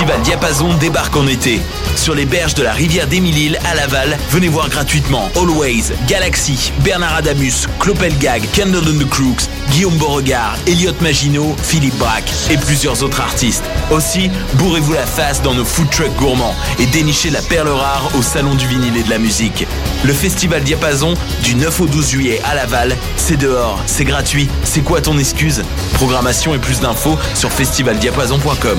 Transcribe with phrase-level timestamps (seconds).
[0.00, 1.60] festival Diapason débarque en été.
[1.94, 7.16] Sur les berges de la rivière d'Émile à Laval, venez voir gratuitement Always, Galaxy, Bernard
[7.16, 13.20] Adamus, Clopelgag, Candle and the Crooks, Guillaume Beauregard, Elliot Maginot, Philippe Braque et plusieurs autres
[13.20, 13.64] artistes.
[13.90, 18.22] Aussi, bourrez-vous la face dans nos food trucks gourmands et dénichez la perle rare au
[18.22, 19.66] Salon du vinyle et de la musique.
[20.04, 24.80] Le festival Diapason, du 9 au 12 juillet à Laval, c'est dehors, c'est gratuit, c'est
[24.80, 25.62] quoi ton excuse?
[25.92, 28.78] Programmation et plus d'infos sur festivaldiapason.com.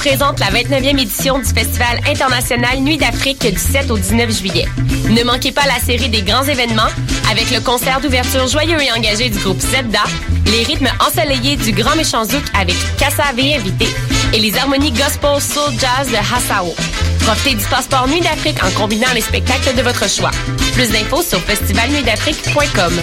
[0.00, 4.66] Présente la 29e édition du Festival international Nuit d'Afrique du 7 au 19 juillet.
[5.10, 6.88] Ne manquez pas la série des grands événements
[7.30, 10.02] avec le concert d'ouverture joyeux et engagé du groupe Zebda,
[10.46, 13.88] les rythmes ensoleillés du Grand Méchant Zouk avec Kassavé invité
[14.32, 16.74] et les harmonies gospel soul jazz de Hassao.
[17.26, 20.30] Profitez du passeport Nuit d'Afrique en combinant les spectacles de votre choix.
[20.72, 23.02] Plus d'infos sur festivalnuitdafrique.com.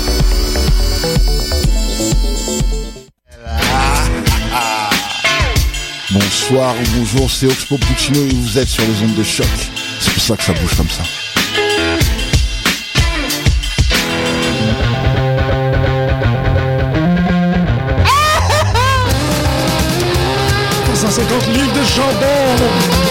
[6.13, 9.47] Bonsoir ou bonjour, c'est Oxpo Puccino et vous êtes sur les ondes de choc.
[10.01, 11.03] C'est pour ça que ça bouge comme ça.
[20.95, 23.10] 150 livres de chandelle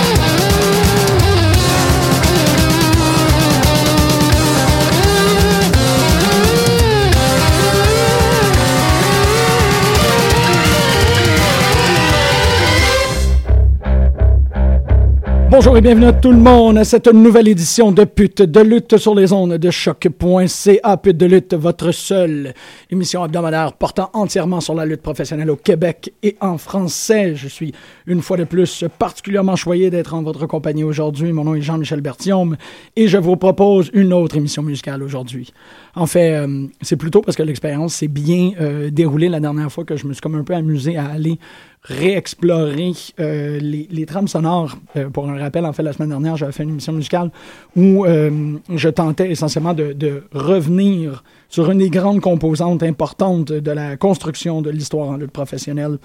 [15.51, 18.99] Bonjour et bienvenue à tout le monde à cette nouvelle édition de Pute de lutte
[18.99, 20.97] sur les ondes de choc.ca.
[20.97, 22.55] Pute de lutte, votre seule
[22.89, 27.35] émission hebdomadaire portant entièrement sur la lutte professionnelle au Québec et en français.
[27.35, 27.73] Je suis
[28.07, 31.33] une fois de plus particulièrement choyé d'être en votre compagnie aujourd'hui.
[31.33, 32.57] Mon nom est Jean-Michel Berthiaume
[32.95, 35.53] et je vous propose une autre émission musicale aujourd'hui.
[35.97, 39.85] En fait, euh, c'est plutôt parce que l'expérience s'est bien euh, déroulée la dernière fois
[39.85, 41.41] que je me suis comme un peu amusé à aller
[41.83, 44.77] réexplorer euh, les, trames sonores.
[44.97, 47.31] Euh, pour un rappel, en fait, la semaine dernière, j'avais fait une émission musicale
[47.75, 53.97] où euh, je tentais essentiellement de, revenir sur une des grandes composantes importantes de la
[53.97, 55.99] construction de l'histoire en lutte professionnelle,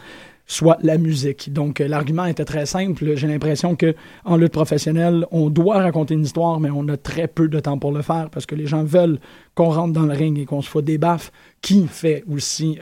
[0.48, 1.52] soit la musique.
[1.52, 3.16] Donc, l'argument était très simple.
[3.16, 7.28] J'ai l'impression que en lutte professionnelle, on doit raconter une histoire, mais on a très
[7.28, 9.20] peu de temps pour le faire parce que les gens veulent
[9.56, 11.32] qu'on rentre dans le ring et qu'on se foute des baffes,
[11.62, 12.80] qui fait aussi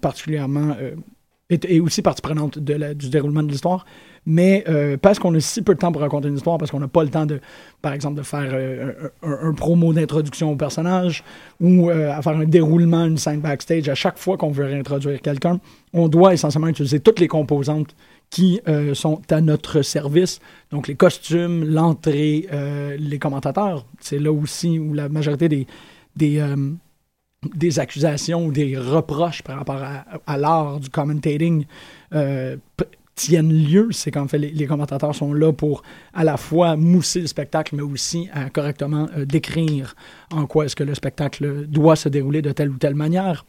[0.00, 0.76] particulièrement
[1.50, 3.84] est, est, aussi partie prenante du déroulement de l'histoire.
[4.26, 6.80] Mais euh, parce qu'on a si peu de temps pour raconter une histoire, parce qu'on
[6.80, 7.40] n'a pas le temps de,
[7.80, 11.22] par exemple, de faire euh, un, promo d'introduction au personnage
[11.60, 15.20] ou euh, à faire un déroulement, une scène backstage à chaque fois qu'on veut réintroduire
[15.22, 15.60] quelqu'un,
[15.92, 17.94] on doit essentiellement utiliser toutes les composantes
[18.28, 18.60] qui
[18.94, 20.40] sont à notre service.
[20.72, 22.48] Donc les costumes, l'entrée,
[22.98, 23.86] les commentateurs.
[24.00, 25.48] C'est là aussi où la majorité
[26.16, 26.42] des
[27.54, 29.82] des accusations ou des reproches par rapport
[30.26, 31.64] à, l'art du commentating
[32.14, 32.56] euh,
[33.14, 33.88] tiennent lieu.
[33.92, 35.82] C'est qu'en fait, les, commentateurs sont là pour
[36.14, 39.94] à la fois mousser le spectacle, mais aussi correctement euh, décrire
[40.32, 43.44] en quoi est-ce que le spectacle doit se dérouler de telle ou telle manière.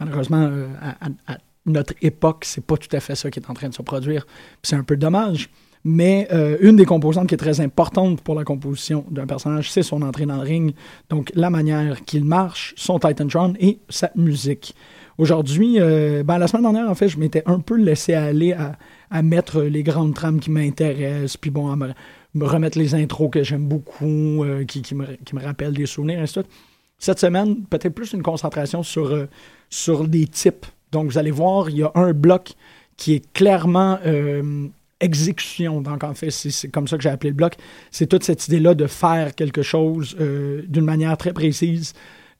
[0.00, 3.54] Malheureusement, euh, à, à, notre époque, c'est pas tout à fait ça qui est en
[3.54, 4.26] train de se produire.
[4.62, 5.48] C'est un peu dommage.
[5.86, 9.82] Mais euh, une des composantes qui est très importante pour la composition d'un personnage, c'est
[9.82, 10.74] son entrée dans le ring.
[11.10, 14.74] Donc la manière qu'il marche, son Titantron et sa musique.
[15.18, 18.78] Aujourd'hui, euh, ben, la semaine dernière, en fait, je m'étais un peu laissé aller à,
[19.10, 21.90] à mettre les grandes trames qui m'intéressent, puis bon, à me,
[22.34, 25.86] me, remettre les intros que j'aime beaucoup, euh, qui, qui, me, qui me rappellent des
[25.86, 26.48] souvenirs, et suite.
[26.98, 29.26] Cette semaine, peut-être plus une concentration sur,
[29.68, 30.66] sur des types.
[30.90, 32.54] Donc, vous allez voir, il y a un bloc
[32.96, 33.98] qui est clairement
[35.00, 35.80] exécution.
[35.80, 37.54] Donc, en fait, c'est comme ça que j'ai appelé le bloc.
[37.90, 41.94] C'est toute cette idée-là de faire quelque chose euh, d'une manière très précise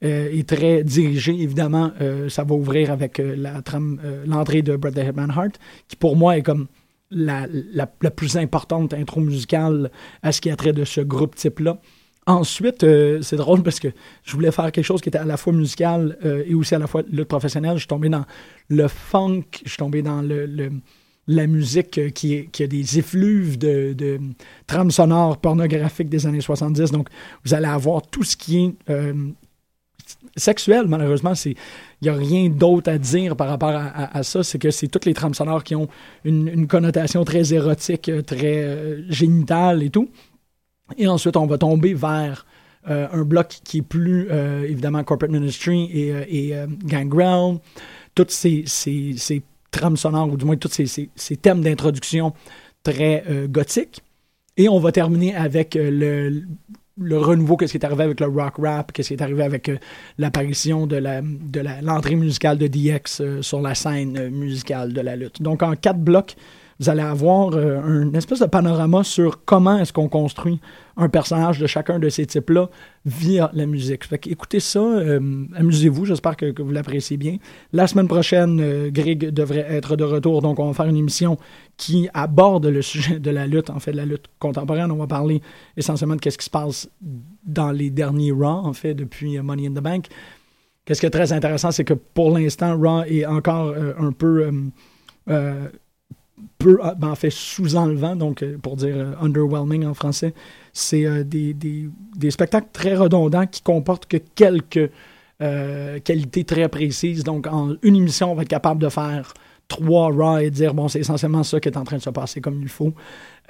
[0.05, 1.35] euh, et très dirigée.
[1.41, 5.59] Évidemment, euh, ça va ouvrir avec la trame, l'entrée de Bret the Hitman Hart,
[5.89, 6.67] qui pour moi est comme
[7.11, 9.91] la, la, plus importante intro musicale
[10.23, 11.79] à ce qui a trait de ce groupe type-là.
[12.27, 12.87] Ensuite,
[13.21, 13.89] c'est drôle parce que
[14.25, 16.17] je voulais faire quelque chose qui était à la fois musical
[16.47, 17.75] et aussi à la fois lutte professionnelle.
[17.75, 18.25] Je suis tombé dans
[18.71, 20.71] le funk, je suis tombé dans le, le
[21.27, 24.19] la musique euh, qui, a des effluves de,
[24.67, 26.91] trames sonores pornographiques des années 70.
[26.91, 27.09] Donc,
[27.45, 29.15] vous allez avoir tout ce qui est euh,
[30.37, 31.33] sexuel, malheureusement.
[31.45, 31.57] Il
[32.03, 34.43] n'y a rien d'autre à dire par rapport à, ça.
[34.43, 35.89] C'est que c'est toutes les trames sonores qui ont
[36.25, 40.11] une, connotation très érotique, très euh, génitale et tout.
[40.99, 42.47] Et ensuite, on va tomber vers
[42.87, 44.29] un bloc qui est plus,
[44.69, 46.55] évidemment, Corporate Ministry et, et
[46.85, 47.57] Gangrel.
[48.15, 48.67] Toutes ces,
[49.75, 52.33] trames sonores, ou du moins tous ces, ces, thèmes d'introduction
[52.83, 54.03] très gothiques.
[54.57, 56.45] Et on va terminer avec le,
[56.99, 59.69] le renouveau, qu'est-ce qui est arrivé avec le rock rap, qu'est-ce qui est arrivé avec
[59.69, 59.79] euh,
[60.19, 65.17] l'apparition de la de l'entrée musicale de DX euh, sur la scène musicale de la
[65.17, 65.43] lutte.
[65.43, 66.37] Donc en quatre blocs,
[66.81, 70.61] vous allez avoir euh, une espèce de panorama sur comment est-ce qu'on construit
[70.97, 72.69] un personnage de chacun de ces types-là
[73.05, 74.05] via la musique.
[74.05, 77.39] Fait écoutez ça, euh, amusez-vous, j'espère que, vous l'appréciez bien.
[77.73, 81.37] La semaine prochaine, euh, Greg devrait être de retour, donc on va faire une émission
[81.77, 84.91] qui aborde le sujet de la lutte, en fait, de la lutte contemporaine.
[84.91, 85.43] On va parler
[85.77, 86.89] essentiellement de ce qui se passe
[87.45, 90.09] dans les derniers Raw, en fait, depuis Money in the Bank.
[90.85, 94.51] Qu'est-ce qui est très intéressant, c'est que pour l'instant, Raw est encore euh, un peu
[95.31, 95.69] euh,
[96.59, 100.35] peu, ben, en fait, sous-enlevant, donc euh, pour dire euh, underwhelming en français,
[100.73, 104.91] c'est euh, des, des, des, spectacles très redondants qui comportent que quelques
[106.05, 107.23] qualités très précises.
[107.23, 109.35] Donc, en une émission, on va être capable de faire
[109.69, 112.41] trois Raw et dire, bon, c'est essentiellement ça qui est en train de se passer
[112.41, 112.95] comme il faut.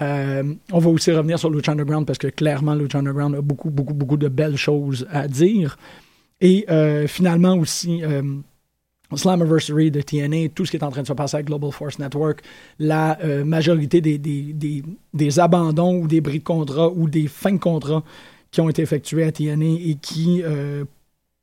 [0.00, 3.94] On va aussi revenir sur Lucha Underground parce que clairement, Lucha Underground a beaucoup, beaucoup,
[3.94, 5.76] beaucoup de belles choses à dire.
[6.40, 6.66] Et
[7.06, 8.02] finalement aussi
[9.16, 11.98] Slammiversary de TNA, tout ce qui est en train de se passer avec Global Force
[11.98, 12.42] Network,
[12.78, 18.02] la euh, majorité des, abandons ou des bris de contrat ou des fins de contrat
[18.50, 20.84] qui ont été effectués à TNA et qui euh,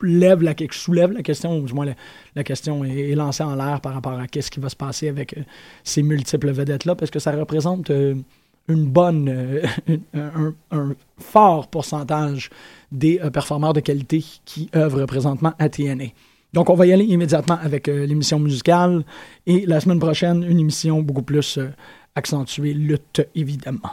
[0.02, 1.94] lève la, question, ou du moins
[2.36, 5.38] la, question est, lancée en l'air par rapport à qu'est-ce qui va se passer avec
[5.38, 5.42] euh,
[5.84, 8.16] ces multiples vedettes-là, parce que ça représente euh,
[8.70, 8.94] une
[10.14, 12.50] un, un, fort pourcentage
[12.92, 16.06] des performeurs de qualité qui œuvrent présentement à TNA.
[16.54, 19.04] Donc, on va y aller immédiatement avec euh, l'émission musicale
[19.46, 21.70] et la semaine prochaine, une émission beaucoup plus euh,
[22.16, 23.92] accentuée, lutte évidemment.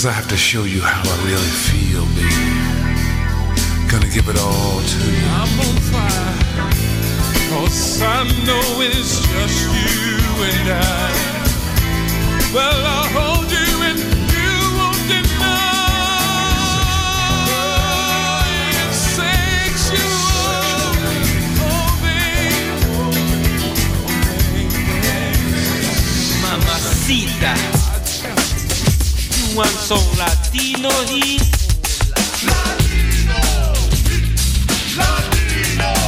[0.00, 2.32] Cause I have to show you how I really feel, baby.
[3.86, 5.26] Gonna give it all to you.
[5.28, 6.36] I'm on fire.
[7.50, 11.12] Cause I know it's just you and I.
[12.54, 14.00] Well, I'll hold you and
[14.32, 15.68] you won't deny.
[18.80, 20.00] It sexual,
[20.48, 20.96] oh,
[21.60, 22.64] oh baby.
[26.40, 27.69] Mamacita.
[29.50, 30.88] I'm latino Latino
[34.96, 35.98] Latino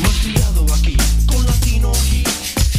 [0.00, 2.28] Latino aquí Con latino Heat.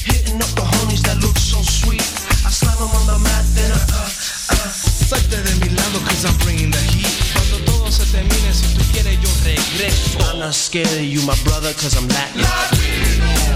[0.04, 2.02] Hitting up the honeys that look so sweet
[2.44, 4.10] I slap them on the mat then I uh
[4.50, 8.66] uh Sighten de mi lado cause I'm bringing the heat Cuando todo se termine si
[8.74, 13.47] tú quieres yo regreso I'm not scared of you my brother cause I'm Latin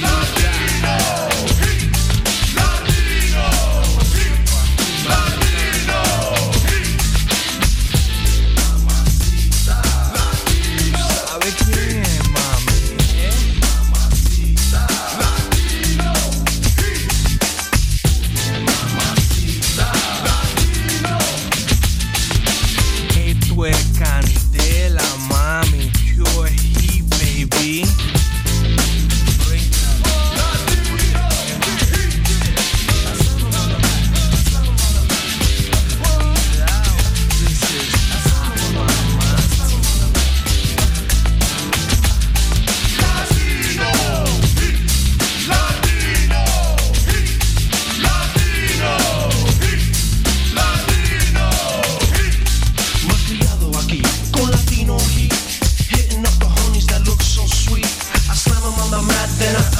[0.00, 1.27] Not that.
[59.36, 59.77] nothing.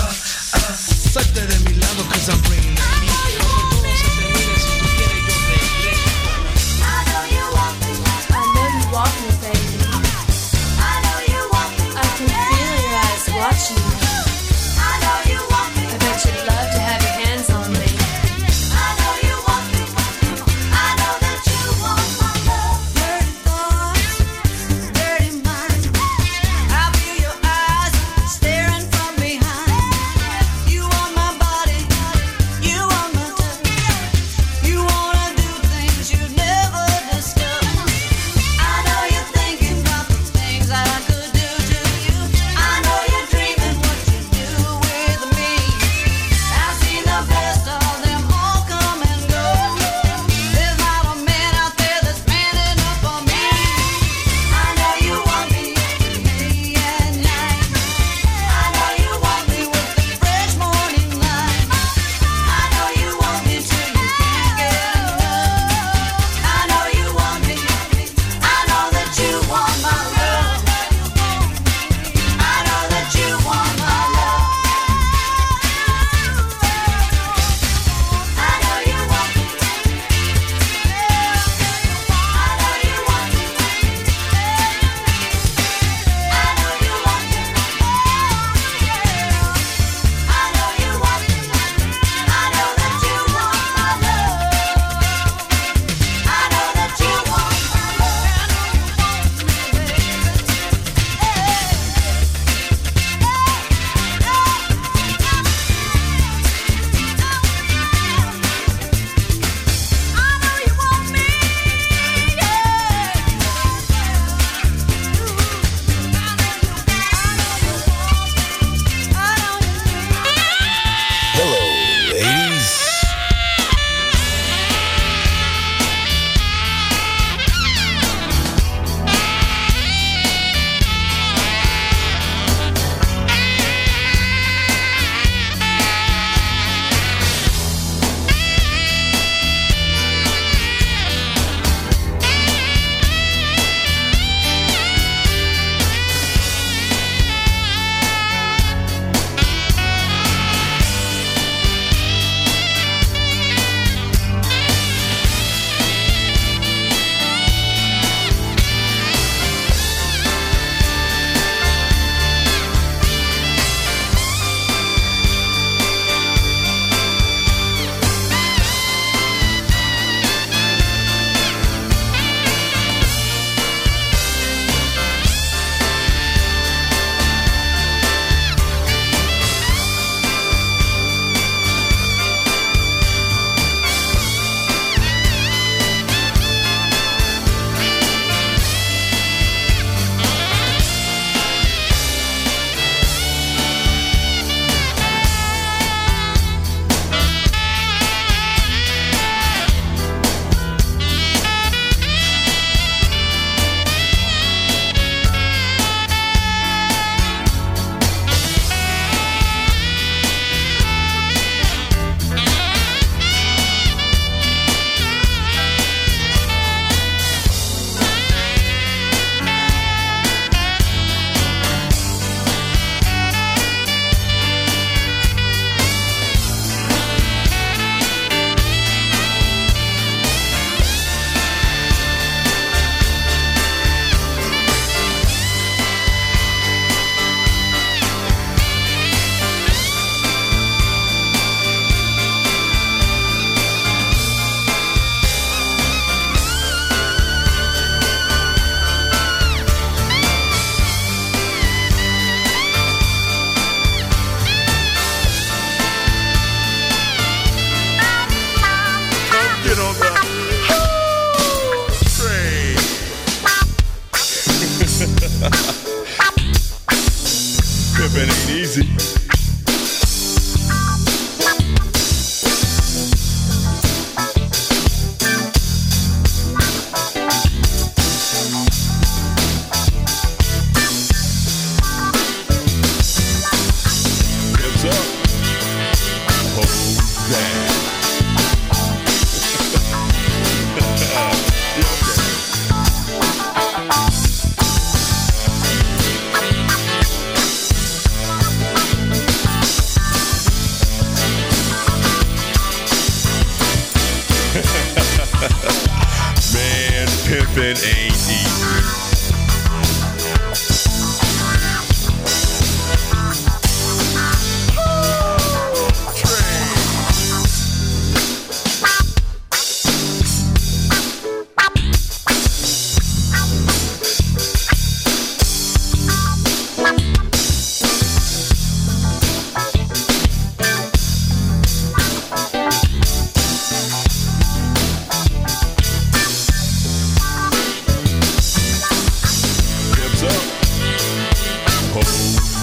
[268.78, 269.17] Merci.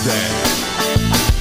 [0.05, 1.34] That.